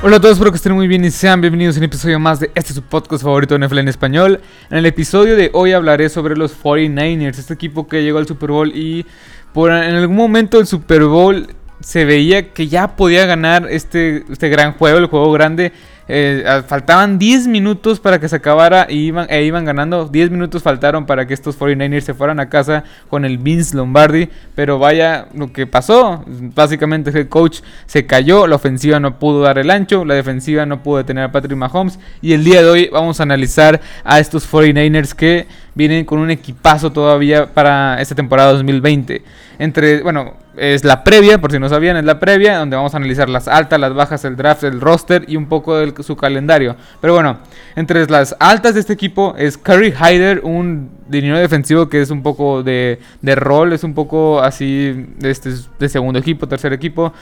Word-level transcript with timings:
Hola 0.00 0.18
a 0.18 0.20
todos, 0.20 0.34
espero 0.34 0.52
que 0.52 0.56
estén 0.58 0.74
muy 0.74 0.86
bien 0.86 1.04
y 1.04 1.10
sean 1.10 1.40
bienvenidos 1.40 1.74
a 1.74 1.80
un 1.80 1.84
episodio 1.84 2.20
más 2.20 2.38
de 2.38 2.52
este 2.54 2.72
su 2.72 2.82
podcast 2.82 3.24
favorito 3.24 3.58
de 3.58 3.66
NFL 3.66 3.78
en 3.78 3.88
español. 3.88 4.40
En 4.70 4.78
el 4.78 4.86
episodio 4.86 5.34
de 5.34 5.50
hoy 5.52 5.72
hablaré 5.72 6.08
sobre 6.08 6.36
los 6.36 6.56
49ers, 6.56 7.36
este 7.36 7.54
equipo 7.54 7.88
que 7.88 8.04
llegó 8.04 8.18
al 8.18 8.26
Super 8.28 8.52
Bowl 8.52 8.70
y 8.72 9.04
por 9.52 9.72
en 9.72 9.96
algún 9.96 10.14
momento 10.14 10.60
el 10.60 10.68
Super 10.68 11.02
Bowl 11.02 11.48
se 11.80 12.04
veía 12.04 12.52
que 12.52 12.68
ya 12.68 12.94
podía 12.94 13.26
ganar 13.26 13.66
este, 13.68 14.24
este 14.30 14.48
gran 14.48 14.74
juego, 14.74 14.98
el 14.98 15.06
juego 15.06 15.32
grande. 15.32 15.72
Eh, 16.08 16.62
faltaban 16.66 17.18
10 17.18 17.46
minutos 17.46 18.00
para 18.00 18.18
que 18.18 18.28
se 18.28 18.36
acabara 18.36 18.86
y 18.88 19.06
iban, 19.06 19.26
e 19.28 19.44
iban 19.44 19.64
ganando. 19.64 20.06
10 20.06 20.30
minutos 20.30 20.62
faltaron 20.62 21.06
para 21.06 21.26
que 21.26 21.34
estos 21.34 21.58
49ers 21.58 22.00
se 22.00 22.14
fueran 22.14 22.40
a 22.40 22.48
casa 22.48 22.84
con 23.08 23.24
el 23.24 23.38
Vince 23.38 23.76
Lombardi. 23.76 24.28
Pero 24.54 24.78
vaya 24.78 25.28
lo 25.34 25.52
que 25.52 25.66
pasó. 25.66 26.24
Básicamente 26.26 27.10
el 27.10 27.28
coach 27.28 27.60
se 27.86 28.06
cayó. 28.06 28.46
La 28.46 28.56
ofensiva 28.56 28.98
no 28.98 29.18
pudo 29.18 29.42
dar 29.42 29.58
el 29.58 29.70
ancho. 29.70 30.04
La 30.04 30.14
defensiva 30.14 30.66
no 30.66 30.82
pudo 30.82 30.98
detener 30.98 31.24
a 31.24 31.32
Patrick 31.32 31.56
Mahomes. 31.56 31.98
Y 32.22 32.32
el 32.32 32.44
día 32.44 32.62
de 32.62 32.70
hoy 32.70 32.88
vamos 32.90 33.20
a 33.20 33.24
analizar 33.24 33.80
a 34.04 34.18
estos 34.18 34.50
49ers 34.50 35.14
que 35.14 35.46
vienen 35.74 36.04
con 36.04 36.18
un 36.18 36.30
equipazo 36.30 36.90
todavía 36.90 37.54
para 37.54 38.00
esta 38.00 38.14
temporada 38.14 38.52
2020. 38.52 39.22
Entre, 39.58 40.02
bueno, 40.02 40.34
es 40.56 40.84
la 40.84 41.04
previa, 41.04 41.40
por 41.40 41.52
si 41.52 41.58
no 41.58 41.68
sabían, 41.68 41.96
es 41.96 42.04
la 42.04 42.18
previa, 42.20 42.58
donde 42.58 42.76
vamos 42.76 42.94
a 42.94 42.96
analizar 42.96 43.28
las 43.28 43.48
altas, 43.48 43.78
las 43.80 43.94
bajas, 43.94 44.24
el 44.24 44.36
draft, 44.36 44.64
el 44.64 44.80
roster 44.80 45.24
y 45.28 45.36
un 45.36 45.46
poco 45.46 45.76
de 45.76 46.02
su 46.02 46.16
calendario. 46.16 46.76
Pero 47.00 47.14
bueno, 47.14 47.38
entre 47.76 48.06
las 48.06 48.36
altas 48.38 48.74
de 48.74 48.80
este 48.80 48.92
equipo 48.92 49.34
es 49.38 49.56
Curry 49.56 49.92
Hyder, 49.92 50.40
un 50.44 50.90
dinero 51.08 51.38
defensivo 51.38 51.88
que 51.88 52.02
es 52.02 52.10
un 52.10 52.22
poco 52.22 52.62
de, 52.62 53.00
de 53.22 53.34
rol, 53.34 53.72
es 53.72 53.82
un 53.84 53.94
poco 53.94 54.40
así 54.40 55.06
este, 55.22 55.50
de 55.78 55.88
segundo 55.88 56.18
equipo, 56.18 56.46
tercer 56.46 56.72
equipo. 56.72 57.12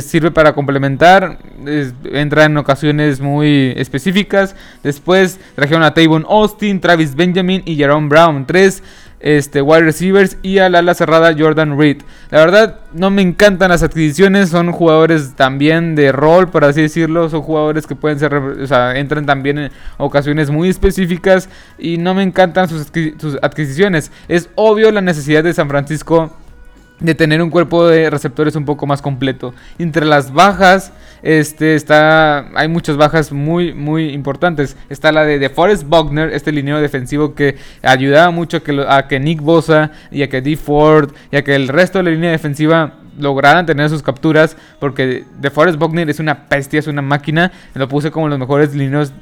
sirve 0.00 0.30
para 0.30 0.52
complementar, 0.52 1.38
entra 2.12 2.44
en 2.44 2.56
ocasiones 2.56 3.20
muy 3.20 3.72
específicas. 3.76 4.54
Después 4.82 5.38
trajeron 5.54 5.82
a 5.82 5.94
Tavon 5.94 6.26
Austin, 6.28 6.80
Travis 6.80 7.14
Benjamin 7.14 7.62
y 7.64 7.76
Jerome 7.76 8.08
Brown. 8.08 8.46
Tres 8.46 8.82
este, 9.20 9.62
wide 9.62 9.82
receivers 9.82 10.36
y 10.42 10.58
al 10.58 10.74
ala 10.74 10.94
cerrada 10.94 11.34
Jordan 11.36 11.78
Reed. 11.78 12.02
La 12.30 12.40
verdad, 12.40 12.80
no 12.92 13.10
me 13.10 13.22
encantan 13.22 13.70
las 13.70 13.82
adquisiciones, 13.82 14.50
son 14.50 14.72
jugadores 14.72 15.34
también 15.34 15.94
de 15.94 16.12
rol, 16.12 16.48
por 16.48 16.64
así 16.64 16.82
decirlo, 16.82 17.28
son 17.28 17.42
jugadores 17.42 17.86
que 17.86 17.94
pueden 17.94 18.18
ser, 18.18 18.34
o 18.34 18.66
sea, 18.66 18.96
entran 18.96 19.26
también 19.26 19.58
en 19.58 19.70
ocasiones 19.96 20.50
muy 20.50 20.68
específicas 20.68 21.48
y 21.78 21.98
no 21.98 22.14
me 22.14 22.22
encantan 22.22 22.68
sus, 22.68 22.86
sus 23.18 23.38
adquisiciones. 23.42 24.10
Es 24.28 24.48
obvio 24.54 24.90
la 24.90 25.00
necesidad 25.00 25.44
de 25.44 25.54
San 25.54 25.68
Francisco 25.68 26.32
de 27.00 27.14
tener 27.14 27.42
un 27.42 27.50
cuerpo 27.50 27.86
de 27.86 28.08
receptores 28.10 28.56
un 28.56 28.64
poco 28.64 28.86
más 28.86 29.02
completo. 29.02 29.54
Entre 29.78 30.06
las 30.06 30.32
bajas, 30.32 30.92
este 31.22 31.74
está 31.74 32.48
hay 32.58 32.68
muchas 32.68 32.96
bajas 32.96 33.32
muy 33.32 33.74
muy 33.74 34.10
importantes. 34.10 34.76
Está 34.88 35.12
la 35.12 35.24
de, 35.24 35.38
de 35.38 35.48
Forrest 35.48 35.84
Buckner, 35.84 36.32
este 36.32 36.52
lineo 36.52 36.80
defensivo 36.80 37.34
que 37.34 37.56
ayudaba 37.82 38.30
mucho 38.30 38.58
a 38.88 39.08
que, 39.08 39.20
Nick 39.20 39.40
Bosa 39.40 39.90
y 40.10 40.22
a 40.22 40.28
que 40.28 40.40
D 40.40 40.56
Ford 40.56 41.12
y 41.30 41.36
a 41.36 41.44
que 41.44 41.54
el 41.54 41.68
resto 41.68 41.98
de 41.98 42.04
la 42.04 42.10
línea 42.10 42.30
defensiva 42.30 42.94
lograran 43.18 43.66
tener 43.66 43.88
sus 43.88 44.02
capturas, 44.02 44.56
porque 44.78 45.24
De 45.38 45.50
Forest 45.50 45.78
Buckner 45.78 46.08
es 46.10 46.20
una 46.20 46.46
bestia, 46.48 46.78
es 46.78 46.86
una 46.86 47.02
máquina. 47.02 47.52
Lo 47.74 47.88
puse 47.88 48.10
como 48.10 48.28
los 48.28 48.38
mejores 48.38 48.74
lineos, 48.74 49.12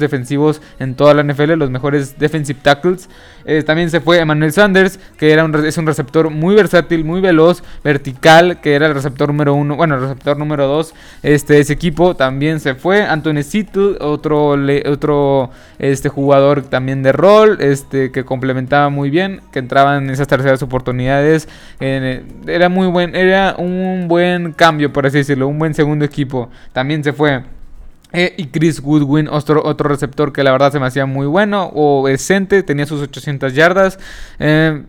defensivos 0.00 0.60
en 0.78 0.94
toda 0.94 1.14
la 1.14 1.22
NFL, 1.22 1.52
los 1.52 1.70
mejores 1.70 2.18
defensive 2.18 2.58
tackles. 2.62 3.08
Eh, 3.44 3.62
también 3.62 3.90
se 3.90 4.00
fue 4.00 4.18
Emmanuel 4.18 4.52
Sanders, 4.52 4.98
que 5.16 5.32
era 5.32 5.44
un, 5.44 5.54
es 5.64 5.78
un 5.78 5.86
receptor 5.86 6.30
muy 6.30 6.54
versátil, 6.54 7.04
muy 7.04 7.20
veloz, 7.20 7.62
vertical, 7.84 8.60
que 8.60 8.74
era 8.74 8.86
el 8.86 8.94
receptor 8.94 9.28
número 9.28 9.54
uno, 9.54 9.76
bueno, 9.76 9.94
el 9.94 10.00
receptor 10.00 10.36
número 10.36 10.66
dos 10.66 10.94
este, 11.22 11.54
de 11.54 11.60
ese 11.60 11.72
equipo. 11.72 12.16
También 12.16 12.58
se 12.60 12.74
fue 12.74 13.02
Anthony 13.02 13.42
Sittle, 13.42 13.96
otro, 14.00 14.56
otro 14.88 15.50
este, 15.78 16.08
jugador 16.08 16.62
también 16.62 17.02
de 17.02 17.12
rol, 17.12 17.58
este, 17.60 18.10
que 18.10 18.24
complementaba 18.24 18.88
muy 18.88 19.10
bien, 19.10 19.40
que 19.52 19.60
entraba 19.60 19.96
en 19.98 20.10
esas 20.10 20.26
terceras 20.26 20.62
oportunidades. 20.62 21.48
era 21.78 22.68
muy 22.68 22.88
buen, 22.88 23.14
era 23.14 23.35
un 23.58 24.06
buen 24.08 24.52
cambio, 24.52 24.92
por 24.92 25.06
así 25.06 25.18
decirlo, 25.18 25.48
un 25.48 25.58
buen 25.58 25.74
segundo 25.74 26.04
equipo. 26.04 26.50
También 26.72 27.02
se 27.02 27.12
fue. 27.12 27.42
Eh, 28.12 28.34
y 28.36 28.46
Chris 28.46 28.80
Goodwin, 28.80 29.28
otro, 29.28 29.62
otro 29.64 29.88
receptor 29.88 30.32
que 30.32 30.44
la 30.44 30.52
verdad 30.52 30.72
se 30.72 30.78
me 30.78 30.86
hacía 30.86 31.06
muy 31.06 31.26
bueno 31.26 31.70
o 31.74 32.06
decente, 32.06 32.62
tenía 32.62 32.86
sus 32.86 33.02
800 33.02 33.52
yardas. 33.52 33.98
Eh, 34.38 34.82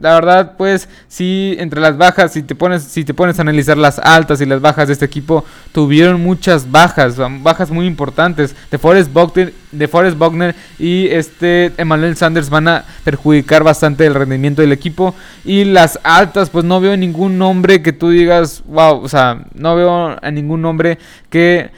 la 0.00 0.14
verdad, 0.14 0.54
pues, 0.56 0.88
sí, 1.08 1.54
entre 1.58 1.80
las 1.80 1.96
bajas, 1.96 2.32
si 2.32 2.42
te 2.42 2.54
pones, 2.54 2.82
si 2.82 3.04
te 3.04 3.14
pones 3.14 3.38
a 3.38 3.42
analizar 3.42 3.76
las 3.76 3.98
altas 3.98 4.40
y 4.40 4.46
las 4.46 4.60
bajas 4.60 4.88
de 4.88 4.94
este 4.94 5.04
equipo, 5.04 5.44
tuvieron 5.72 6.20
muchas 6.20 6.70
bajas, 6.70 7.16
bajas 7.42 7.70
muy 7.70 7.86
importantes. 7.86 8.54
De 8.70 8.78
Forrest 8.78 9.12
Buckner, 9.12 9.52
de 9.70 9.88
Forrest 9.88 10.18
Buckner 10.18 10.54
y 10.78 11.06
este 11.08 11.72
Emmanuel 11.76 12.16
Sanders 12.16 12.50
van 12.50 12.68
a 12.68 12.84
perjudicar 13.04 13.62
bastante 13.62 14.06
el 14.06 14.14
rendimiento 14.14 14.62
del 14.62 14.72
equipo. 14.72 15.14
Y 15.44 15.64
las 15.64 16.00
altas, 16.02 16.50
pues 16.50 16.64
no 16.64 16.80
veo 16.80 16.96
ningún 16.96 17.38
nombre 17.38 17.82
que 17.82 17.92
tú 17.92 18.10
digas, 18.10 18.62
wow, 18.66 19.00
o 19.00 19.08
sea, 19.08 19.44
no 19.54 19.76
veo 19.76 20.16
a 20.20 20.30
ningún 20.30 20.62
nombre 20.62 20.98
que 21.28 21.70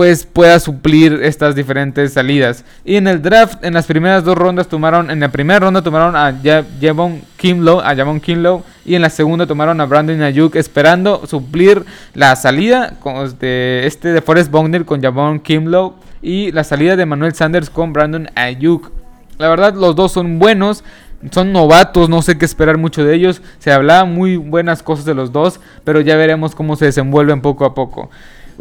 pues 0.00 0.24
pueda 0.24 0.58
suplir 0.60 1.20
estas 1.24 1.54
diferentes 1.54 2.14
salidas. 2.14 2.64
Y 2.86 2.96
en 2.96 3.06
el 3.06 3.20
draft, 3.20 3.62
en 3.62 3.74
las 3.74 3.84
primeras 3.84 4.24
dos 4.24 4.34
rondas 4.34 4.66
tomaron, 4.66 5.10
en 5.10 5.20
la 5.20 5.28
primera 5.28 5.60
ronda 5.60 5.82
tomaron 5.82 6.16
a 6.16 6.34
Javon 6.80 7.20
Kinlow, 7.36 7.80
a 7.80 7.94
Javon 7.94 8.18
Kinlow, 8.18 8.62
y 8.86 8.94
en 8.94 9.02
la 9.02 9.10
segunda 9.10 9.46
tomaron 9.46 9.78
a 9.78 9.84
Brandon 9.84 10.22
Ayuk, 10.22 10.56
esperando 10.56 11.26
suplir 11.26 11.84
la 12.14 12.34
salida 12.34 12.94
de 13.38 13.82
este 13.84 14.08
de 14.08 14.22
Forrest 14.22 14.50
Bogner 14.50 14.86
con 14.86 15.02
Javon 15.02 15.38
Kinlow 15.38 15.96
y 16.22 16.50
la 16.52 16.64
salida 16.64 16.96
de 16.96 17.04
Manuel 17.04 17.34
Sanders 17.34 17.68
con 17.68 17.92
Brandon 17.92 18.30
Ayuk. 18.36 18.90
La 19.36 19.50
verdad, 19.50 19.74
los 19.74 19.94
dos 19.96 20.12
son 20.12 20.38
buenos. 20.38 20.82
Son 21.30 21.52
novatos, 21.52 22.08
no 22.08 22.22
sé 22.22 22.38
qué 22.38 22.46
esperar 22.46 22.78
mucho 22.78 23.04
de 23.04 23.14
ellos. 23.14 23.42
Se 23.58 23.70
hablaba 23.70 24.06
muy 24.06 24.38
buenas 24.38 24.82
cosas 24.82 25.04
de 25.04 25.12
los 25.12 25.32
dos, 25.32 25.60
pero 25.84 26.00
ya 26.00 26.16
veremos 26.16 26.54
cómo 26.54 26.76
se 26.76 26.86
desenvuelven 26.86 27.42
poco 27.42 27.66
a 27.66 27.74
poco. 27.74 28.08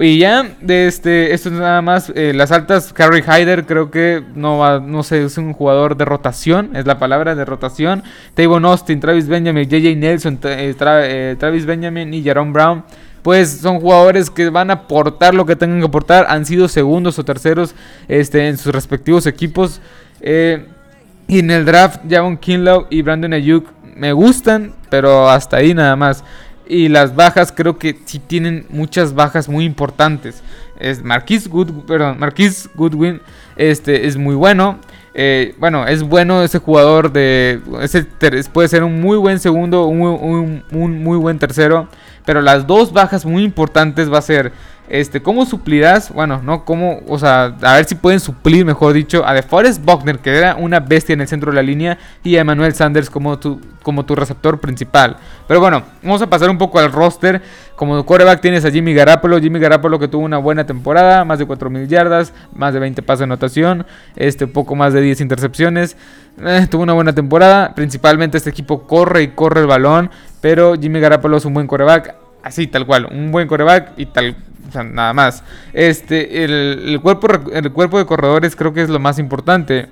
Y 0.01 0.17
ya, 0.17 0.55
de 0.61 0.87
este, 0.87 1.33
esto 1.33 1.49
es 1.49 1.55
nada 1.55 1.81
más. 1.81 2.09
Eh, 2.15 2.31
las 2.33 2.53
altas, 2.53 2.93
Carrie 2.93 3.21
Hyder, 3.21 3.65
creo 3.65 3.91
que 3.91 4.23
no 4.33 4.57
va, 4.57 4.79
no 4.79 5.03
sé, 5.03 5.25
es 5.25 5.37
un 5.37 5.51
jugador 5.51 5.97
de 5.97 6.05
rotación, 6.05 6.73
es 6.73 6.85
la 6.85 6.99
palabra 6.99 7.35
de 7.35 7.43
rotación. 7.43 8.03
Tavon 8.33 8.63
Austin, 8.63 9.01
Travis 9.01 9.27
Benjamin, 9.27 9.67
JJ 9.67 9.97
Nelson, 9.97 10.39
eh, 10.43 10.73
eh, 10.79 11.35
Travis 11.37 11.65
Benjamin 11.65 12.13
y 12.13 12.23
Jerome 12.23 12.53
Brown. 12.53 12.85
Pues 13.23 13.59
son 13.59 13.81
jugadores 13.81 14.29
que 14.29 14.49
van 14.49 14.69
a 14.69 14.75
aportar 14.75 15.33
lo 15.35 15.45
que 15.45 15.57
tengan 15.57 15.79
que 15.79 15.87
aportar. 15.87 16.27
Han 16.29 16.45
sido 16.45 16.69
segundos 16.69 17.19
o 17.19 17.25
terceros 17.25 17.75
este, 18.07 18.47
en 18.47 18.57
sus 18.57 18.73
respectivos 18.73 19.25
equipos. 19.25 19.81
y 20.21 21.39
en 21.39 21.51
el 21.51 21.65
draft, 21.65 22.01
Javon 22.09 22.37
Kinlow 22.37 22.87
y 22.89 23.01
Brandon 23.01 23.33
Ayuk 23.33 23.67
me 23.97 24.13
gustan, 24.13 24.73
pero 24.89 25.29
hasta 25.29 25.57
ahí 25.57 25.73
nada 25.73 25.97
más. 25.97 26.23
Y 26.69 26.87
las 26.87 27.15
bajas 27.15 27.51
creo 27.51 27.79
que 27.79 27.99
sí 28.05 28.19
tienen 28.19 28.67
muchas 28.69 29.15
bajas 29.15 29.49
muy 29.49 29.65
importantes. 29.65 30.43
Es 30.79 31.03
Marquis, 31.03 31.49
Good, 31.49 31.71
perdón, 31.87 32.19
Marquis 32.19 32.69
Goodwin 32.75 33.21
este, 33.55 34.05
es 34.05 34.15
muy 34.15 34.35
bueno. 34.35 34.77
Eh, 35.15 35.55
bueno, 35.57 35.87
es 35.87 36.03
bueno 36.03 36.43
ese 36.43 36.59
jugador 36.59 37.11
de... 37.11 37.59
Ese 37.81 38.05
puede 38.53 38.67
ser 38.67 38.83
un 38.83 39.01
muy 39.01 39.17
buen 39.17 39.39
segundo, 39.39 39.87
un, 39.87 40.63
un 40.71 41.03
muy 41.03 41.17
buen 41.17 41.39
tercero. 41.39 41.89
Pero 42.23 42.41
las 42.43 42.67
dos 42.67 42.93
bajas 42.93 43.25
muy 43.25 43.43
importantes 43.43 44.13
va 44.13 44.19
a 44.19 44.21
ser 44.21 44.51
este, 44.89 45.21
¿cómo 45.21 45.45
suplirás? 45.45 46.11
Bueno, 46.11 46.41
no 46.43 46.65
cómo, 46.65 47.01
o 47.07 47.19
sea, 47.19 47.55
a 47.61 47.75
ver 47.75 47.85
si 47.85 47.95
pueden 47.95 48.19
suplir, 48.19 48.65
mejor 48.65 48.93
dicho, 48.93 49.25
a 49.25 49.33
DeForest 49.33 49.85
Buckner, 49.85 50.17
que 50.19 50.35
era 50.35 50.55
una 50.55 50.79
bestia 50.79 51.13
en 51.13 51.21
el 51.21 51.27
centro 51.27 51.51
de 51.51 51.55
la 51.55 51.61
línea, 51.61 51.97
y 52.23 52.35
a 52.35 52.41
Emmanuel 52.41 52.73
Sanders 52.73 53.09
como 53.09 53.37
tu, 53.37 53.61
como 53.83 54.05
tu 54.05 54.15
receptor 54.15 54.59
principal. 54.59 55.17
Pero 55.47 55.59
bueno, 55.59 55.83
vamos 56.01 56.21
a 56.21 56.27
pasar 56.27 56.49
un 56.49 56.57
poco 56.57 56.79
al 56.79 56.91
roster. 56.91 57.41
Como 57.75 58.05
coreback 58.05 58.41
tienes 58.41 58.65
a 58.65 58.71
Jimmy 58.71 58.93
Garapolo, 58.93 59.39
Jimmy 59.39 59.59
Garapolo 59.59 59.99
que 59.99 60.07
tuvo 60.07 60.25
una 60.25 60.37
buena 60.37 60.65
temporada, 60.65 61.23
más 61.23 61.39
de 61.39 61.47
4.000 61.47 61.87
yardas, 61.87 62.33
más 62.53 62.73
de 62.73 62.79
20 62.79 63.01
pases 63.03 63.19
de 63.19 63.23
anotación, 63.25 63.85
este, 64.15 64.47
poco 64.47 64.75
más 64.75 64.93
de 64.93 65.01
10 65.01 65.21
intercepciones. 65.21 65.95
Eh, 66.41 66.67
tuvo 66.69 66.83
una 66.83 66.93
buena 66.93 67.13
temporada, 67.13 67.75
principalmente 67.75 68.37
este 68.37 68.49
equipo 68.49 68.87
corre 68.87 69.23
y 69.23 69.27
corre 69.29 69.61
el 69.61 69.67
balón, 69.67 70.09
pero 70.41 70.75
Jimmy 70.75 70.99
Garapolo 70.99 71.37
es 71.37 71.45
un 71.45 71.53
buen 71.53 71.67
coreback, 71.67 72.15
así 72.43 72.67
tal 72.67 72.85
cual, 72.85 73.07
un 73.11 73.31
buen 73.31 73.47
coreback 73.47 73.93
y 73.97 74.07
tal 74.07 74.35
o 74.69 74.71
sea, 74.71 74.83
nada 74.83 75.13
más. 75.13 75.43
Este, 75.73 76.43
el, 76.43 76.99
cuerpo, 77.01 77.27
el 77.51 77.71
cuerpo 77.71 77.97
de 77.97 78.05
corredores 78.05 78.55
creo 78.55 78.73
que 78.73 78.81
es 78.81 78.89
lo 78.89 78.99
más 78.99 79.19
importante. 79.19 79.89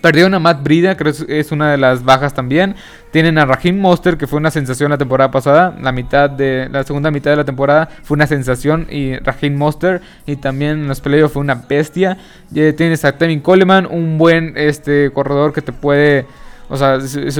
Perdieron 0.00 0.32
a 0.34 0.38
Matt 0.38 0.62
Brida, 0.62 0.96
creo 0.96 1.12
que 1.12 1.40
es 1.40 1.50
una 1.50 1.72
de 1.72 1.76
las 1.76 2.04
bajas 2.04 2.32
también. 2.32 2.76
Tienen 3.10 3.36
a 3.36 3.44
Raheem 3.44 3.80
Monster, 3.80 4.16
que 4.16 4.28
fue 4.28 4.38
una 4.38 4.50
sensación 4.50 4.90
la 4.90 4.98
temporada 4.98 5.30
pasada. 5.30 5.76
La 5.80 5.90
mitad 5.90 6.30
de 6.30 6.68
la 6.70 6.84
segunda 6.84 7.10
mitad 7.10 7.32
de 7.32 7.36
la 7.36 7.44
temporada 7.44 7.88
fue 8.04 8.14
una 8.14 8.28
sensación. 8.28 8.86
Y 8.90 9.16
Raheem 9.16 9.56
Monster. 9.56 10.00
Y 10.24 10.36
también 10.36 10.86
los 10.86 11.00
playoffs 11.00 11.32
fue 11.32 11.42
una 11.42 11.56
bestia. 11.56 12.16
tienes 12.52 13.04
a 13.04 13.18
Tevin 13.18 13.40
Coleman, 13.40 13.86
un 13.86 14.18
buen 14.18 14.54
este, 14.56 15.10
corredor 15.12 15.52
que 15.52 15.62
te 15.62 15.72
puede 15.72 16.26
O 16.70 16.76
sea, 16.76 16.96
es, 16.96 17.38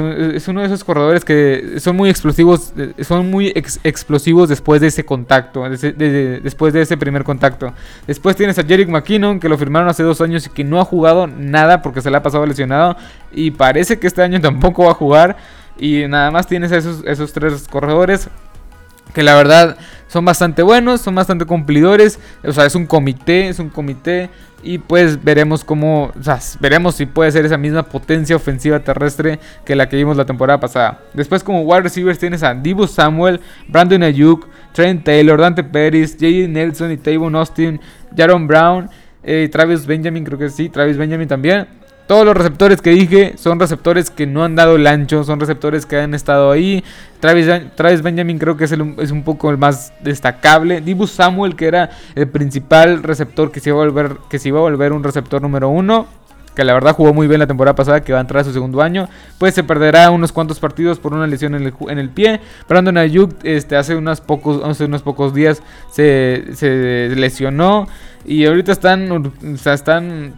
uno 0.48 0.60
de 0.60 0.66
esos 0.66 0.82
corredores 0.84 1.22
que 1.22 1.75
son 1.80 1.96
muy 1.96 2.08
explosivos, 2.08 2.72
son 3.02 3.30
muy 3.30 3.52
explosivos 3.84 4.48
después 4.48 4.80
de 4.80 4.86
ese 4.86 5.04
contacto, 5.04 5.69
después 5.69 6.72
de 6.72 6.80
ese 6.80 6.96
primer 6.96 7.25
contacto. 7.25 7.75
Después 8.06 8.36
tienes 8.36 8.58
a 8.58 8.64
Jerick 8.64 8.88
McKinnon, 8.88 9.38
que 9.38 9.50
lo 9.50 9.58
firmaron 9.58 9.88
hace 9.88 10.02
dos 10.02 10.22
años 10.22 10.46
y 10.46 10.50
que 10.50 10.64
no 10.64 10.80
ha 10.80 10.84
jugado 10.84 11.26
nada 11.26 11.82
porque 11.82 12.00
se 12.00 12.10
le 12.10 12.16
ha 12.16 12.22
pasado 12.22 12.46
lesionado. 12.46 12.96
Y 13.30 13.50
parece 13.50 13.98
que 13.98 14.06
este 14.06 14.22
año 14.22 14.40
tampoco 14.40 14.84
va 14.84 14.92
a 14.92 14.94
jugar. 14.94 15.36
Y 15.78 16.06
nada 16.08 16.30
más 16.30 16.46
tienes 16.46 16.72
esos, 16.72 17.04
esos 17.04 17.32
tres 17.32 17.69
corredores 17.69 18.28
que 19.14 19.22
la 19.22 19.34
verdad 19.34 19.76
son 20.08 20.25
bastante 20.25 20.62
buenos, 20.62 21.00
son 21.00 21.14
bastante 21.14 21.44
cumplidores, 21.44 22.19
o 22.44 22.52
sea, 22.52 22.66
es 22.66 22.75
un 22.75 22.87
comité, 22.87 23.49
es 23.49 23.58
un 23.58 23.69
comité 23.69 24.31
y 24.62 24.78
pues 24.78 25.22
veremos 25.22 25.64
cómo, 25.64 26.12
veremos 26.60 26.96
si 26.96 27.06
puede 27.06 27.31
ser 27.31 27.44
esa 27.44 27.56
misma 27.56 27.84
potencia 27.84 28.34
ofensiva 28.34 28.81
terrestre 28.81 29.38
que 29.64 29.76
la 29.76 29.88
que 29.88 29.96
vimos 29.96 30.16
la 30.16 30.25
temporada 30.25 30.58
pasada. 30.58 31.00
Después 31.14 31.44
como 31.44 31.62
wide 31.62 31.82
receivers 31.82 32.19
tienes 32.19 32.43
a 32.43 32.55
Divo 32.55 32.87
Samuel, 32.87 33.40
Brandon 33.69 34.02
Ayuk, 34.02 34.49
Trent 34.72 35.05
Taylor, 35.05 35.40
Dante 35.40 35.62
Pérez, 35.62 36.12
J.D. 36.12 36.49
Nelson 36.49 36.90
y 36.90 36.96
Tavon 36.96 37.37
Austin, 37.37 37.81
Jaron 38.16 38.46
Brown, 38.46 38.90
eh, 39.22 39.49
Travis 39.50 39.87
Benjamin, 39.87 40.25
creo 40.25 40.38
que 40.38 40.50
sí, 40.50 40.69
Travis 40.69 40.96
Benjamin 40.96 41.28
también. 41.28 41.77
Todos 42.08 42.25
los 42.25 42.34
receptores 42.34 42.81
que 42.81 42.88
dije 42.88 43.34
son 43.37 43.60
receptores 43.60 44.08
que 44.08 44.26
no 44.26 44.43
han 44.43 44.56
dado 44.56 44.76
el 44.76 44.87
ancho, 44.87 45.25
son 45.25 45.40
receptores 45.40 45.84
que 45.84 45.99
han 45.99 46.14
estado 46.14 46.50
ahí. 46.50 46.82
Travis, 47.20 47.46
Travis 47.75 48.00
Benjamin 48.00 48.38
creo 48.38 48.56
que 48.56 48.64
es, 48.64 48.72
es, 48.72 49.10
un 49.10 49.25
poco 49.25 49.50
el 49.50 49.58
más 49.58 49.93
destacable. 50.00 50.81
Dibu 50.81 51.06
Samuel, 51.06 51.55
que 51.55 51.66
era 51.66 51.90
el 52.14 52.26
principal 52.26 53.02
receptor 53.02 53.52
que 53.52 53.60
se 53.60 53.69
iba 53.69 53.82
a 53.82 53.84
volver, 53.84 54.16
que 54.31 54.38
se 54.38 54.49
iba 54.49 54.58
a 54.58 54.62
volver 54.62 54.94
un 54.94 55.05
receptor 55.05 55.43
número 55.43 55.69
uno. 55.69 56.06
Que 56.56 56.64
la 56.64 56.72
verdad 56.72 56.94
jugó 56.94 57.12
muy 57.12 57.26
bien 57.28 57.40
la 57.40 57.46
temporada 57.46 57.76
pasada, 57.76 58.00
que 58.00 58.14
va 58.14 58.20
a 58.20 58.22
entrar 58.22 58.40
a 58.40 58.44
su 58.44 58.54
segundo 58.54 58.81
año. 58.81 59.06
Pues 59.37 59.54
se 59.54 59.62
perderá 59.62 60.11
unos 60.11 60.32
cuantos 60.32 60.58
partidos 60.61 60.99
por 60.99 61.12
una 61.12 61.26
lesión 61.26 61.54
en 61.56 61.64
el, 61.66 61.75
en 61.90 61.99
el 61.99 62.08
pie. 62.08 62.40
Brandon 62.66 62.96
Ayuk 62.96 63.34
este, 63.43 63.76
hace, 63.76 63.94
unos 63.94 64.22
pocos, 64.22 64.64
hace 64.64 64.87
unos 64.87 65.02
pocos 65.02 65.34
días 65.34 65.62
se, 65.93 66.46
se 66.54 67.11
lesionó. 67.14 67.87
Y 68.25 68.46
ahorita 68.46 68.72
están, 68.72 69.12
o 69.12 69.56
sea, 69.58 69.75
están 69.75 70.32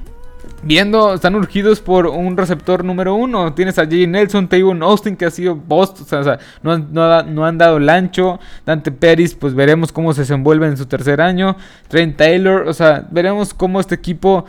viendo, 0.63 1.15
están 1.15 1.35
urgidos 1.35 1.81
por 1.81 2.07
un 2.07 2.37
receptor 2.37 2.85
número 2.85 3.15
uno. 3.15 3.53
Tienes 3.55 3.79
a 3.79 3.87
Jay 3.87 4.07
Nelson, 4.07 4.49
Tavon 4.49 4.83
Austin, 4.83 5.17
que 5.17 5.27
ha 5.27 5.31
sido 5.31 5.55
Boston, 5.57 6.21
o 6.21 6.25
sea, 6.25 6.39
no, 6.63 6.79
no, 6.79 7.45
han 7.45 7.59
dado 7.59 7.79
el 7.79 7.89
ancho. 7.89 8.39
Dante 8.67 8.93
Pérez, 8.93 9.35
pues 9.35 9.55
veremos 9.55 9.93
cómo 9.93 10.13
se 10.13 10.23
desenvuelve 10.23 10.67
en 10.67 10.77
su 10.77 10.87
tercer 10.87 11.21
año. 11.21 11.57
Trent 11.89 12.17
Taylor, 12.17 12.69
o 12.69 12.73
sea, 12.73 13.07
veremos 13.11 13.55
cómo 13.55 13.81
este 13.81 13.95
equipo 13.95 14.45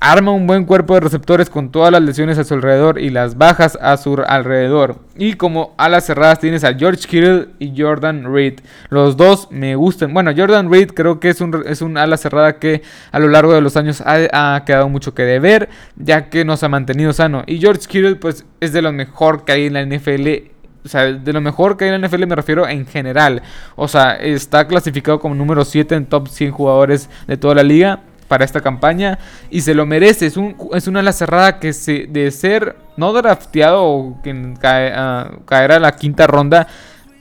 Arma 0.00 0.32
un 0.32 0.46
buen 0.46 0.64
cuerpo 0.64 0.94
de 0.94 1.00
receptores 1.00 1.48
con 1.48 1.70
todas 1.70 1.90
las 1.90 2.02
lesiones 2.02 2.38
a 2.38 2.44
su 2.44 2.54
alrededor 2.54 2.98
y 2.98 3.10
las 3.10 3.38
bajas 3.38 3.78
a 3.80 3.96
su 3.96 4.22
alrededor. 4.26 4.98
Y 5.16 5.34
como 5.34 5.74
alas 5.78 6.06
cerradas 6.06 6.38
tienes 6.38 6.64
a 6.64 6.74
George 6.74 7.06
Kittle 7.08 7.48
y 7.58 7.72
Jordan 7.80 8.32
Reed. 8.32 8.60
Los 8.90 9.16
dos 9.16 9.48
me 9.50 9.74
gustan. 9.76 10.12
Bueno, 10.12 10.32
Jordan 10.36 10.70
Reed 10.70 10.90
creo 10.90 11.18
que 11.20 11.30
es 11.30 11.40
un, 11.40 11.62
es 11.66 11.80
un 11.80 11.96
ala 11.96 12.16
cerrada 12.16 12.58
que 12.58 12.82
a 13.10 13.18
lo 13.18 13.28
largo 13.28 13.54
de 13.54 13.60
los 13.60 13.76
años 13.76 14.02
ha, 14.04 14.62
quedado 14.66 14.88
mucho 14.88 15.14
que 15.14 15.22
deber, 15.22 15.68
ya 15.96 16.28
que 16.28 16.44
no 16.44 16.56
se 16.56 16.66
ha 16.66 16.68
mantenido 16.68 17.12
sano. 17.12 17.42
Y 17.46 17.58
George 17.58 17.86
Kittle 17.88 18.16
pues 18.16 18.44
es 18.60 18.72
de 18.72 18.82
lo 18.82 18.92
mejor 18.92 19.44
que 19.44 19.52
hay 19.52 19.66
en 19.66 19.74
la 19.74 19.84
NFL 19.84 20.56
o 20.84 20.88
sea, 20.88 21.02
de 21.02 21.32
lo 21.32 21.40
mejor 21.40 21.76
que 21.76 21.84
hay 21.84 21.90
en 21.92 22.00
la 22.00 22.06
NFL 22.06 22.26
me 22.26 22.36
refiero 22.36 22.68
en 22.68 22.86
general. 22.86 23.42
O 23.74 23.88
sea, 23.88 24.12
está 24.14 24.68
clasificado 24.68 25.18
como 25.18 25.34
número 25.34 25.64
7 25.64 25.96
en 25.96 26.06
top 26.06 26.28
100 26.28 26.52
jugadores 26.52 27.10
de 27.26 27.36
toda 27.36 27.56
la 27.56 27.64
liga 27.64 28.00
para 28.28 28.44
esta 28.44 28.60
campaña 28.60 29.18
y 29.50 29.60
se 29.60 29.74
lo 29.74 29.86
merece. 29.86 30.26
Es, 30.26 30.36
un, 30.36 30.56
es 30.72 30.86
una 30.86 31.00
ala 31.00 31.12
cerrada 31.12 31.58
que 31.58 31.72
se, 31.72 32.06
de 32.06 32.30
ser 32.30 32.76
no 32.96 33.12
drafteado 33.12 33.84
o 33.84 34.22
que 34.22 34.32
uh, 34.32 35.44
caerá 35.44 35.76
a 35.76 35.80
la 35.80 35.92
quinta 35.96 36.26
ronda. 36.26 36.66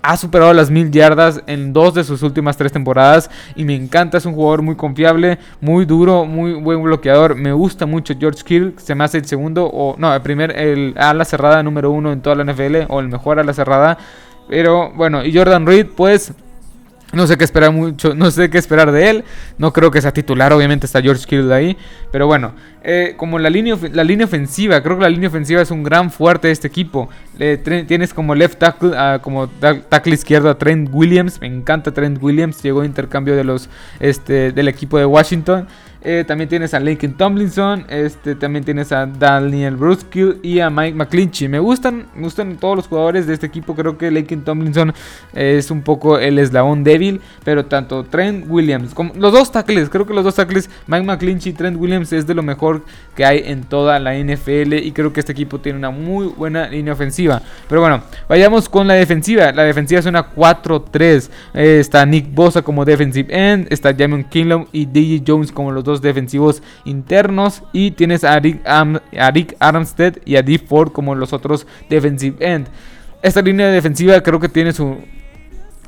Ha 0.02 0.18
superado 0.18 0.54
las 0.54 0.70
mil 0.70 0.92
yardas 0.92 1.42
en 1.48 1.74
dos 1.74 1.96
de 1.96 2.04
sus 2.04 2.22
últimas 2.22 2.58
tres 2.58 2.72
temporadas 2.72 3.32
y 3.56 3.66
me 3.66 3.74
encanta. 3.74 4.20
Es 4.20 4.26
un 4.28 4.36
jugador 4.36 4.62
muy 4.62 4.76
confiable, 4.76 5.40
muy 5.62 5.86
duro, 5.86 6.26
muy 6.26 6.54
buen 6.54 6.84
bloqueador. 6.84 7.36
Me 7.36 7.52
gusta 7.54 7.88
mucho 7.88 8.14
George 8.20 8.44
Kill. 8.44 8.76
Se 8.78 8.94
me 8.94 9.04
hace 9.04 9.18
el 9.18 9.26
segundo 9.26 9.66
o 9.66 9.96
no, 9.98 10.14
el 10.14 10.22
primer, 10.22 10.56
el 10.56 10.94
ala 10.96 11.26
cerrada 11.26 11.64
número 11.64 11.90
uno 11.90 12.12
en 12.12 12.22
toda 12.22 12.36
la 12.36 12.54
NFL 12.54 12.84
o 12.88 13.00
el 13.00 13.08
mejor 13.08 13.40
ala 13.40 13.54
cerrada. 13.54 13.98
Pero 14.48 14.92
bueno, 14.92 15.26
y 15.26 15.36
Jordan 15.36 15.66
Reed, 15.66 15.88
pues 15.96 16.34
no 17.14 17.28
sé 17.28 17.38
qué 17.38 17.44
esperar 17.44 17.72
mucho, 17.72 18.14
no 18.16 18.32
sé 18.32 18.50
qué 18.50 18.58
esperar 18.58 18.92
de 18.92 19.10
él. 19.10 19.24
No 19.58 19.72
creo 19.74 19.92
que 19.92 20.02
sea 20.02 20.12
titular, 20.12 20.52
obviamente 20.54 20.86
está 20.86 21.02
George 21.02 21.26
Kittle 21.26 21.54
ahí. 21.54 21.78
Pero 22.12 22.28
bueno, 22.28 22.54
eh, 22.84 23.14
como 23.18 23.40
la 23.40 23.50
línea, 23.50 23.78
la 23.94 24.04
línea 24.04 24.26
ofensiva, 24.26 24.82
creo 24.84 24.98
que 24.98 25.04
la 25.04 25.10
línea 25.10 25.30
ofensiva 25.30 25.62
es 25.62 25.72
un 25.72 25.84
gran 25.84 26.12
fuerte 26.12 26.48
de 26.48 26.54
este 26.54 26.68
equipo. 26.68 27.10
tienes 27.88 28.14
como 28.14 28.36
left 28.36 28.60
tackle, 28.60 28.92
como 29.22 29.48
tackle 29.48 30.14
izquierdo 30.14 30.50
a 30.50 30.58
Trent 30.58 30.90
Williams. 30.92 31.40
Me 31.42 31.48
encanta 31.48 31.94
Trent 31.94 32.22
Williams. 32.22 32.62
Llegó 32.62 32.82
a 32.82 32.86
intercambio 32.86 33.36
de 33.36 33.44
los, 33.44 33.70
este, 34.00 34.52
del 34.52 34.68
equipo 34.68 34.98
de 34.98 35.06
Washington. 35.06 35.68
Eh, 36.08 36.24
también 36.24 36.48
tienes 36.48 36.72
a 36.76 36.80
Lincoln 36.80 37.14
Tomlinson. 37.14 37.86
Este, 37.90 38.36
también 38.36 38.64
tienes 38.64 38.92
a 38.92 39.08
Daniel 39.08 39.76
Bruskill 39.76 40.38
y 40.44 40.60
a 40.60 40.70
Mike 40.70 40.96
McClinchy. 40.96 41.48
Me 41.48 41.58
gustan, 41.58 42.06
me 42.14 42.22
gustan 42.22 42.58
todos 42.58 42.76
los 42.76 42.88
jugadores 42.88 43.26
de 43.26 43.34
este 43.34 43.48
equipo. 43.48 43.74
Creo 43.74 43.98
que 43.98 44.12
Lincoln 44.12 44.44
Tomlinson 44.44 44.94
es 45.34 45.72
un 45.72 45.82
poco 45.82 46.20
el 46.20 46.38
eslabón 46.38 46.84
débil. 46.84 47.22
Pero 47.44 47.66
tanto 47.66 48.04
Trent 48.04 48.46
Williams, 48.48 48.94
como 48.94 49.14
los 49.16 49.34
dos 49.34 49.52
tackles, 49.52 49.90
creo 49.90 50.06
que 50.06 50.14
los 50.14 50.24
dos 50.24 50.36
tackles, 50.36 50.70
Mike 50.86 51.06
McClinchy 51.08 51.50
y 51.50 51.54
Trent 51.54 51.76
Williams 51.76 52.14
es 52.14 52.28
de 52.28 52.36
lo 52.36 52.44
mejor 52.44 52.84
que 53.16 53.26
hay 53.26 53.42
en 53.44 53.64
toda 53.64 53.98
la 53.98 54.14
NFL. 54.14 54.74
Y 54.74 54.92
creo 54.92 55.12
que 55.12 55.22
este 55.22 55.32
equipo 55.32 55.60
tiene 55.60 55.80
una 55.80 55.90
muy 55.90 56.28
buena 56.28 56.68
línea 56.68 56.94
ofensiva. 56.94 57.42
Pero 57.68 57.82
bueno, 57.82 58.04
vayamos 58.30 58.70
con 58.70 58.88
la 58.88 58.94
defensiva. 58.94 59.52
La 59.52 59.64
defensiva 59.64 60.02
es 60.02 60.06
una 60.06 60.32
4-3. 60.36 61.32
Eh, 61.56 61.80
está 61.80 62.06
Nick 62.06 62.32
Bosa 62.32 62.62
como 62.62 62.86
defensive 62.86 63.28
end. 63.36 63.66
Está 63.72 63.92
Jamon 63.98 64.24
Kinlaw 64.24 64.68
y 64.72 64.86
DJ 64.86 65.24
Jones 65.26 65.52
como 65.52 65.72
los 65.72 65.84
dos 65.84 65.95
defensivos 66.02 66.62
internos. 66.86 67.64
Y 67.74 67.92
tienes 67.92 68.24
a 68.24 68.40
Rick, 68.40 69.56
Armstead 69.60 70.18
y 70.26 70.36
a 70.36 70.42
Dee 70.42 70.58
Ford 70.58 70.92
como 70.92 71.16
los 71.16 71.34
otros 71.34 71.68
defensive 71.90 72.38
end. 72.40 72.68
Esta 73.22 73.42
línea 73.42 73.68
defensiva 73.68 74.22
creo 74.22 74.40
que 74.40 74.50
tiene 74.50 74.72
su, 74.72 74.98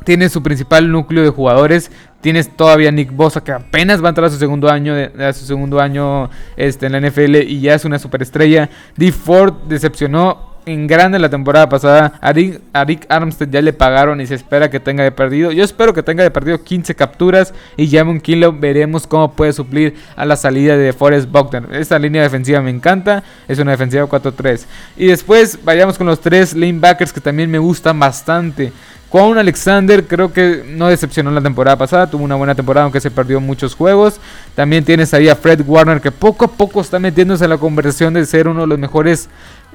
tiene 0.03 0.29
su 0.29 0.41
principal 0.41 0.91
núcleo 0.91 1.23
de 1.23 1.29
jugadores. 1.29 1.91
Tienes 2.21 2.55
todavía 2.55 2.91
Nick 2.91 3.11
Bosa 3.11 3.43
que 3.43 3.51
apenas 3.51 4.01
va 4.01 4.07
a 4.07 4.09
entrar 4.09 4.25
a 4.25 4.29
su 4.29 4.37
segundo 4.37 4.69
año, 4.69 4.93
a 4.93 5.33
su 5.33 5.45
segundo 5.45 5.79
año 5.79 6.29
este, 6.55 6.87
en 6.87 6.93
la 6.93 7.01
NFL 7.01 7.35
y 7.47 7.61
ya 7.61 7.75
es 7.75 7.85
una 7.85 7.99
superestrella. 7.99 8.69
Dee 8.95 9.11
Ford 9.11 9.53
decepcionó 9.67 10.46
en 10.67 10.85
grande 10.85 11.17
la 11.17 11.29
temporada 11.29 11.69
pasada. 11.69 12.13
A 12.21 12.33
Rick, 12.33 13.05
Armstead 13.09 13.49
ya 13.49 13.61
le 13.61 13.73
pagaron 13.73 14.21
y 14.21 14.27
se 14.27 14.35
espera 14.35 14.69
que 14.69 14.79
tenga 14.79 15.03
de 15.03 15.11
perdido. 15.11 15.51
Yo 15.51 15.63
espero 15.63 15.93
que 15.93 16.03
tenga 16.03 16.23
de 16.23 16.31
perdido 16.31 16.61
15 16.61 16.93
capturas. 16.93 17.53
Y 17.77 17.89
Jamon 17.89 18.19
Kinlow 18.19 18.53
veremos 18.59 19.07
cómo 19.07 19.31
puede 19.31 19.53
suplir 19.53 19.95
a 20.15 20.25
la 20.25 20.35
salida 20.35 20.77
de 20.77 20.93
Forrest 20.93 21.31
Buckner. 21.31 21.67
Esta 21.71 21.97
línea 21.97 22.21
defensiva 22.21 22.61
me 22.61 22.69
encanta. 22.69 23.23
Es 23.47 23.59
una 23.59 23.71
defensiva 23.71 24.05
4-3. 24.05 24.65
Y 24.97 25.07
después 25.07 25.57
vayamos 25.63 25.97
con 25.97 26.07
los 26.07 26.19
tres 26.19 26.53
lanebackers 26.53 27.13
que 27.13 27.21
también 27.21 27.49
me 27.49 27.59
gustan 27.59 27.99
bastante. 27.99 28.71
Quan 29.09 29.37
Alexander 29.37 30.05
creo 30.05 30.33
que 30.33 30.65
no 30.67 30.89
decepcionó 30.89 31.31
la 31.31 31.41
temporada 31.41 31.77
pasada, 31.77 32.09
tuvo 32.09 32.25
una 32.25 32.35
buena 32.35 32.55
temporada 32.55 32.83
aunque 32.83 32.99
se 32.99 33.09
perdió 33.09 33.39
muchos 33.39 33.73
juegos. 33.73 34.19
También 34.53 34.83
tienes 34.83 35.13
ahí 35.13 35.29
a 35.29 35.35
Fred 35.35 35.61
Warner 35.65 36.01
que 36.01 36.11
poco 36.11 36.43
a 36.43 36.49
poco 36.49 36.81
está 36.81 36.99
metiéndose 36.99 37.45
en 37.45 37.51
la 37.51 37.57
conversación 37.57 38.13
de 38.13 38.25
ser 38.25 38.49
uno 38.49 38.61
de 38.61 38.67
los 38.67 38.77
mejores 38.77 39.29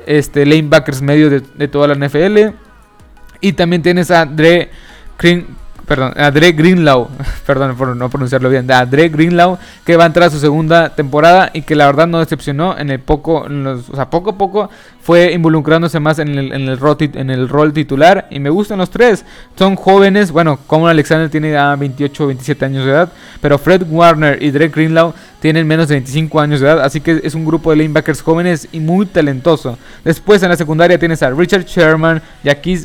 este, 0.07 0.47
lanebackers 0.47 1.03
medio 1.03 1.31
de, 1.31 1.69
toda 1.69 1.89
la 1.89 1.95
NFL. 1.95 2.55
Y 3.41 3.53
también 3.55 3.83
tienes 3.83 4.11
a 4.11 4.25
Dre, 4.27 4.71
perdón, 5.93 6.15
a 6.17 6.31
Dre 6.31 6.53
Greenlaw, 6.53 7.07
perdón 7.47 7.77
por 7.77 7.95
no 7.95 8.09
pronunciarlo 8.09 8.49
bien, 8.49 8.71
a 8.73 8.87
Dre 8.87 9.11
Greenlaw, 9.11 9.59
que 9.85 9.99
va 9.99 10.05
a 10.05 10.07
entrar 10.07 10.29
a 10.29 10.31
su 10.31 10.39
segunda 10.39 10.89
temporada 10.89 11.51
y 11.53 11.61
que 11.61 11.77
la 11.77 11.85
verdad 11.85 12.07
no 12.07 12.19
decepcionó 12.19 12.79
en 12.79 12.89
el 12.89 12.99
poco, 12.99 13.47
o 13.47 13.95
sea, 13.95 14.09
poco 14.09 14.31
a 14.31 14.39
poco 14.39 14.71
fue 15.03 15.33
involucrándose 15.33 16.01
más 16.01 16.19
en 16.19 16.39
el, 16.39 16.53
en 16.53 16.69
el, 16.69 16.79
rol, 16.79 16.97
en 16.99 17.29
el 17.29 17.49
rol 17.49 17.73
titular 17.73 18.29
y 18.31 18.39
me 18.39 18.51
gustan 18.51 18.79
los 18.79 18.89
tres. 18.89 19.25
Son 19.59 19.75
jóvenes, 19.77 20.31
bueno, 20.31 20.61
como 20.67 20.87
Alexander 20.89 21.29
tiene 21.29 21.51
ya 21.51 21.75
28 21.75 22.25
o 22.25 22.27
27 22.29 22.65
años 22.65 22.87
de 22.87 22.93
edad, 22.93 23.13
pero 23.41 23.59
Fred 23.59 23.83
Warner 23.91 24.43
y 24.43 24.51
Dre 24.51 24.69
Greenlaw 24.69 25.13
tienen 25.41 25.67
menos 25.67 25.89
de 25.89 25.97
25 25.97 26.41
años 26.41 26.61
de 26.61 26.69
edad, 26.69 26.81
así 26.83 27.01
que 27.01 27.21
es 27.25 27.35
un 27.35 27.45
grupo 27.45 27.71
de 27.71 27.77
lanebackers 27.79 28.23
jóvenes 28.23 28.69
y 28.71 28.79
muy 28.79 29.07
talentoso. 29.07 29.77
Después 30.05 30.41
en 30.45 30.51
la 30.51 30.57
secundaria 30.57 30.97
tienes 31.01 31.21
a 31.25 31.31
Richard 31.31 31.65
Sherman, 31.65 32.23
y 32.45 32.49
aquí, 32.49 32.79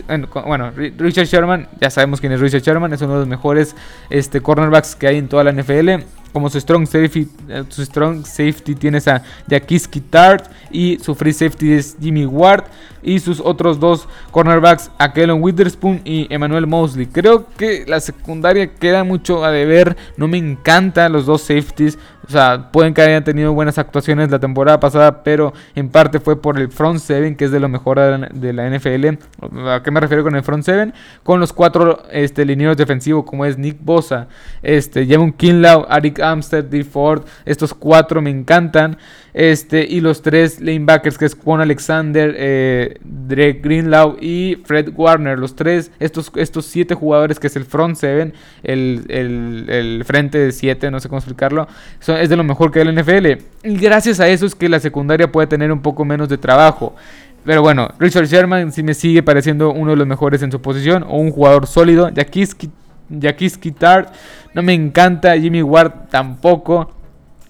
bueno, 0.43 0.71
Richard 0.97 1.27
Sherman, 1.27 1.67
ya 1.79 1.91
sabemos 1.91 2.19
quién 2.19 2.33
es 2.33 2.39
Richard 2.39 2.63
Sherman, 2.63 2.91
es 2.97 3.03
uno 3.03 3.13
de 3.13 3.19
los 3.19 3.27
mejores 3.27 3.75
este, 4.09 4.41
cornerbacks 4.41 4.95
que 4.95 5.07
hay 5.07 5.17
en 5.17 5.27
toda 5.27 5.43
la 5.43 5.51
NFL. 5.51 6.03
como 6.33 6.49
su 6.49 6.59
strong 6.59 6.85
safety, 6.85 7.27
eh, 7.49 7.63
su 7.69 7.83
strong 7.83 8.23
safety 8.23 8.75
tienes 8.75 9.07
a 9.07 9.23
Jaquiski 9.49 10.01
Tart 10.01 10.51
y 10.69 10.99
su 10.99 11.15
free 11.15 11.33
safety 11.33 11.73
es 11.73 11.97
Jimmy 11.99 12.25
Ward 12.25 12.65
y 13.01 13.19
sus 13.19 13.39
otros 13.39 13.79
dos 13.79 14.07
cornerbacks, 14.31 14.91
a 14.97 15.13
Kellen 15.13 15.41
Witherspoon 15.41 16.01
y 16.03 16.27
Emmanuel 16.29 16.67
Mosley. 16.67 17.07
Creo 17.07 17.47
que 17.57 17.85
la 17.87 17.99
secundaria 18.01 18.67
queda 18.75 19.03
mucho 19.03 19.45
a 19.45 19.51
deber, 19.51 19.95
no 20.17 20.27
me 20.27 20.37
encantan 20.37 21.13
los 21.13 21.25
dos 21.25 21.41
safeties. 21.41 21.97
O 22.25 22.29
sea, 22.31 22.71
pueden 22.71 22.93
que 22.93 23.01
hayan 23.01 23.23
tenido 23.23 23.53
buenas 23.53 23.77
actuaciones 23.77 24.29
la 24.29 24.39
temporada 24.39 24.79
pasada, 24.79 25.23
pero 25.23 25.53
en 25.75 25.89
parte 25.89 26.19
fue 26.19 26.41
por 26.41 26.59
el 26.59 26.69
front 26.69 26.99
seven, 26.99 27.35
que 27.35 27.45
es 27.45 27.51
de 27.51 27.59
lo 27.59 27.69
mejor 27.69 27.99
de 27.99 28.53
la 28.53 28.69
NFL. 28.69 29.17
¿A 29.69 29.81
qué 29.81 29.91
me 29.91 29.99
refiero 29.99 30.23
con 30.23 30.35
el 30.35 30.43
front 30.43 30.63
seven? 30.63 30.93
Con 31.23 31.39
los 31.39 31.53
cuatro 31.53 32.03
este, 32.11 32.43
linieros 32.43 32.75
defensivos, 32.75 33.23
como 33.23 33.45
es 33.45 33.57
Nick 33.57 33.77
Bosa, 33.79 34.27
este, 34.61 35.05
Javon 35.07 35.31
Kinlaw, 35.31 35.85
Arik 35.89 36.19
Amstead, 36.19 36.65
D. 36.65 36.83
Ford. 36.83 37.23
Estos 37.45 37.73
cuatro 37.73 38.21
me 38.21 38.29
encantan. 38.29 38.97
Este, 39.37 39.85
y 39.87 40.01
los 40.01 40.23
tres 40.23 40.59
lanebackers, 40.59 41.15
que 41.15 41.25
es 41.25 41.35
Juan 41.35 41.61
Alexander, 41.61 42.33
eh, 42.35 42.97
Drake 43.03 43.59
Greenlaw 43.61 44.17
y 44.19 44.57
Fred 44.65 44.89
Warner. 44.95 45.37
Los 45.37 45.55
tres, 45.55 45.91
estos, 45.99 46.31
estos 46.37 46.65
siete 46.65 46.95
jugadores, 46.95 47.39
que 47.39 47.45
es 47.45 47.55
el 47.55 47.65
front 47.65 47.97
seven, 47.97 48.33
el, 48.63 49.05
el, 49.09 50.03
frente 50.07 50.39
de 50.39 50.51
siete, 50.51 50.89
no 50.89 50.99
sé 50.99 51.07
cómo 51.07 51.19
explicarlo, 51.19 51.67
es 52.19 52.29
de 52.29 52.35
lo 52.35 52.43
mejor 52.43 52.71
que 52.71 52.79
hay 52.79 52.87
en 52.87 52.95
la 52.95 53.03
NFL. 53.03 53.27
Y 53.63 53.77
gracias 53.77 54.19
a 54.19 54.27
eso 54.27 54.47
es 54.47 54.55
que 54.55 54.69
la 54.69 54.79
secundaria 54.79 55.31
puede 55.31 55.45
tener 55.45 55.71
un 55.71 55.83
poco 55.83 56.03
menos 56.03 56.29
de 56.29 56.39
trabajo. 56.39 56.95
Pero 57.45 57.61
bueno, 57.61 57.89
Richard 57.99 58.25
Sherman 58.25 58.71
sí 58.71 58.81
me 58.81 58.95
sigue 58.95 59.21
pareciendo 59.21 59.71
uno 59.71 59.91
de 59.91 59.97
los 59.97 60.07
mejores 60.07 60.41
en 60.41 60.51
su 60.51 60.59
posición, 60.63 61.03
o 61.03 61.15
un 61.17 61.29
jugador 61.29 61.67
sólido. 61.67 62.09
Jaquis 62.11 63.59
Tart 63.77 64.15
no 64.55 64.63
me 64.63 64.73
encanta, 64.73 65.37
Jimmy 65.37 65.61
Ward 65.61 66.09
tampoco. 66.09 66.96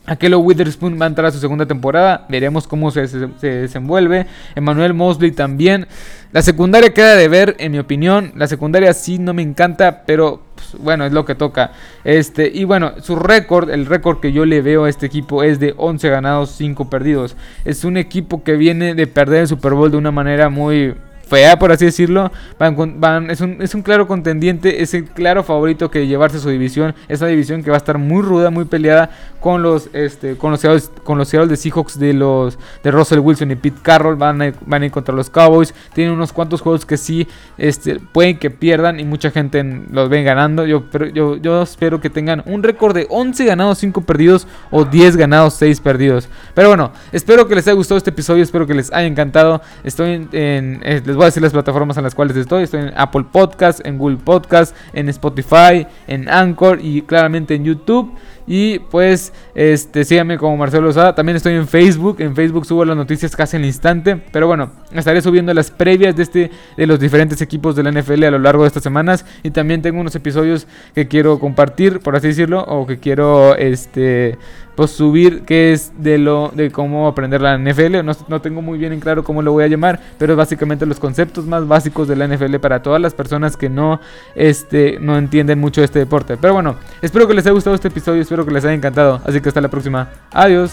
Aquelo 0.08 0.40
Witherspoon 0.40 0.98
va 1.00 1.06
a 1.06 1.10
entrar 1.10 1.28
a 1.28 1.32
su 1.32 1.40
segunda 1.40 1.66
temporada. 1.66 2.26
Veremos 2.30 2.66
cómo 2.66 2.92
se, 2.92 3.08
desenvuelve. 3.42 4.26
Emmanuel 4.56 4.94
Mosley 4.94 5.32
también. 5.32 5.86
La 6.32 6.42
secundaria 6.42 6.94
queda 6.94 7.16
de 7.16 7.28
ver, 7.28 7.58
en 7.60 7.74
mi 7.74 7.80
opinión. 7.80 8.32
La 8.38 8.48
secundaria 8.48 8.94
sí 8.94 9.20
no 9.20 9.34
me 9.34 9.42
encanta, 9.42 10.04
pero 10.06 10.42
pues, 10.56 10.82
bueno, 10.82 11.06
es 11.06 11.12
lo 11.12 11.26
que 11.26 11.36
toca. 11.36 11.72
Este, 12.06 12.50
y 12.54 12.64
bueno, 12.64 12.94
su 13.02 13.18
récord, 13.18 13.70
el 13.70 13.86
récord 13.86 14.22
que 14.22 14.32
yo 14.32 14.46
le 14.46 14.62
veo 14.62 14.86
a 14.86 14.90
este 14.90 15.06
equipo 15.06 15.44
es 15.44 15.60
de 15.60 15.74
11 15.76 16.10
ganados, 16.10 16.52
5 16.52 16.90
perdidos. 16.90 17.36
Es 17.66 17.84
un 17.84 17.98
equipo 17.98 18.44
que 18.44 18.56
viene 18.56 18.96
de 18.96 19.08
perder 19.08 19.42
el 19.42 19.48
Super 19.50 19.74
Bowl 19.74 19.92
de 19.92 19.98
una 19.98 20.12
manera 20.12 20.50
muy 20.50 20.96
fea, 21.28 21.60
por 21.60 21.72
así 21.72 21.86
decirlo. 21.86 22.32
Van, 22.58 23.30
es, 23.30 23.42
un, 23.42 23.62
es, 23.62 23.76
un, 23.76 23.82
claro 23.82 24.08
contendiente, 24.08 24.82
es 24.82 24.94
el 24.94 25.06
claro 25.06 25.44
favorito 25.44 25.92
que 25.92 26.08
llevarse 26.08 26.40
su 26.40 26.50
división. 26.50 26.96
Esa 27.08 27.28
división 27.28 27.64
que 27.64 27.70
va 27.70 27.78
a 27.78 27.80
estar 27.80 27.98
muy 27.98 28.22
ruda, 28.22 28.50
muy 28.50 28.66
peleada 28.66 29.10
con 29.40 29.62
los, 29.62 29.90
este, 29.94 30.36
con 30.36 30.52
los, 30.52 30.60
Seattle, 30.60 30.82
con 31.04 31.18
los 31.18 31.32
de 31.32 31.58
Seahawks 31.58 32.00
de 32.00 32.14
los 32.14 32.58
de 32.84 32.92
Russell 32.92 33.20
Wilson 33.20 33.52
y 33.52 33.56
Pete 33.56 33.80
Carroll. 33.82 34.16
Van 34.16 34.42
a, 34.42 34.54
van 34.66 34.82
a 34.82 34.86
ir 34.86 34.92
contra 34.92 35.14
los 35.14 35.30
Cowboys. 35.30 35.74
Tienen 35.94 36.14
unos 36.14 36.34
cuantos 36.34 36.62
juegos 36.62 36.86
que 36.86 36.98
sí 36.98 37.28
este, 37.58 38.00
pueden 38.00 38.38
que 38.38 38.50
pierdan 38.50 39.00
y 39.00 39.06
mucha 39.06 39.32
gente 39.32 39.64
los 39.92 40.10
ven 40.10 40.26
ganando. 40.26 40.66
Yo, 40.66 40.86
pero 40.92 41.08
yo, 41.08 41.38
yo 41.38 41.62
espero 41.62 42.00
que 42.00 42.10
tengan 42.10 42.44
un 42.46 42.64
récord 42.64 42.96
de 42.96 43.08
11 43.10 43.46
ganados, 43.46 43.78
5 43.80 44.02
perdidos 44.02 44.48
o 44.72 44.86
10 44.86 45.18
ganados, 45.18 45.54
6 45.56 45.82
perdidos. 45.82 46.30
Pero 46.54 46.70
bueno, 46.70 46.92
espero 47.12 47.48
que 47.48 47.56
les 47.56 47.68
haya 47.68 47.76
gustado 47.76 47.98
este 47.98 48.10
episodio, 48.10 48.44
espero 48.44 48.66
que 48.66 48.74
les 48.74 48.92
haya 48.92 49.08
encantado. 49.08 49.62
Estoy 49.84 50.14
en, 50.14 50.30
en 50.32 50.82
voy 51.18 51.24
a 51.24 51.28
decir 51.28 51.44
las 51.44 51.52
plataformas 51.52 51.98
en 51.98 52.04
las 52.04 52.16
cuales 52.16 52.38
estoy. 52.38 52.64
Estoy 52.64 52.82
en 52.82 52.94
Apple 52.96 53.26
Podcast, 53.32 53.86
en 53.86 53.98
Google 53.98 54.18
Podcast, 54.18 54.76
en 54.94 55.10
Spotify, 55.10 55.86
en 56.08 56.30
Anchor 56.30 56.80
y 56.82 57.02
claramente 57.02 57.56
en 57.56 57.66
YouTube. 57.66 58.14
Y 58.50 58.80
pues, 58.80 59.34
este, 59.56 60.06
síganme 60.06 60.38
como 60.38 60.56
Marcelo 60.56 60.88
Osada. 60.88 61.14
También 61.14 61.36
estoy 61.36 61.56
en 61.56 61.68
Facebook. 61.68 62.18
En 62.20 62.34
Facebook 62.34 62.66
subo 62.66 62.86
las 62.86 62.96
noticias 62.96 63.36
casi 63.36 63.58
al 63.58 63.66
instante. 63.66 64.16
Pero 64.32 64.48
bueno, 64.48 64.72
estaré 64.94 65.22
subiendo 65.22 65.54
las 65.54 65.70
previas 65.70 66.16
de 66.16 66.24
este, 66.24 66.52
de 66.78 66.88
los 66.88 67.00
diferentes 67.00 67.42
equipos 67.42 67.76
de 67.76 67.84
la 67.84 67.92
NFL 67.92 68.24
a 68.24 68.32
lo 68.32 68.40
largo 68.40 68.64
de 68.64 68.68
estas 68.68 68.84
semanas. 68.84 69.26
Y 69.44 69.52
también 69.52 69.82
tengo 69.82 70.00
unos 70.00 70.16
episodios 70.16 70.66
que 70.96 71.08
quiero 71.10 71.40
compartir, 71.40 72.00
por 72.00 72.16
así 72.16 72.28
decirlo, 72.28 72.64
o 72.64 72.88
que 72.88 73.00
quiero, 73.00 73.56
este, 73.56 74.38
pues 74.78 74.92
subir 74.92 75.42
que 75.42 75.74
es 75.74 75.92
de 75.98 76.20
lo 76.20 76.52
de 76.54 76.70
cómo 76.70 77.08
aprender 77.08 77.42
la 77.42 77.58
NFL. 77.58 78.06
No, 78.06 78.14
no, 78.28 78.42
tengo 78.42 78.62
muy 78.62 78.78
bien 78.78 78.94
en 78.94 79.00
claro 79.00 79.24
cómo 79.24 79.42
lo 79.42 79.52
voy 79.52 79.64
a 79.64 79.68
llamar, 79.68 80.00
pero 80.20 80.34
es 80.34 80.38
básicamente 80.38 80.86
los 80.86 81.00
conceptos 81.00 81.48
más 81.48 81.68
básicos 81.68 82.08
de 82.08 82.16
la 82.16 82.28
NFL 82.28 82.58
para 82.58 82.84
todas 82.84 83.02
las 83.02 83.16
personas 83.16 83.58
que 83.58 83.70
no, 83.70 84.00
este, 84.36 85.00
no 85.02 85.18
entienden 85.18 85.60
mucho 85.60 85.82
este 85.82 85.98
deporte. 85.98 86.38
Pero 86.38 86.54
bueno, 86.54 86.76
espero 87.02 87.28
que 87.28 87.34
les 87.34 87.44
haya 87.48 87.54
gustado 87.54 87.76
este 87.76 87.88
episodio, 87.88 88.22
espero 88.22 88.46
que 88.46 88.52
les 88.52 88.64
haya 88.66 88.76
encantado. 88.76 89.20
Así 89.26 89.42
que 89.42 89.50
hasta 89.50 89.62
la 89.62 89.70
próxima. 89.70 90.10
Adiós. 90.32 90.72